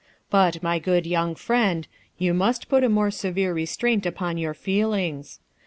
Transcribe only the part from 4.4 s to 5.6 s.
feelings.